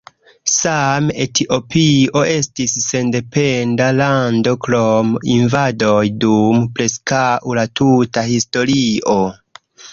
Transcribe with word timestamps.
Same 0.51 1.09
Etiopio 1.25 2.23
estis 2.29 2.73
sendependa 2.85 3.91
lando 3.99 4.55
krom 4.65 5.13
invadoj 5.37 6.03
dum 6.27 6.67
preskaŭ 6.81 7.25
la 7.61 7.69
tuta 7.83 8.29
historio. 8.35 9.23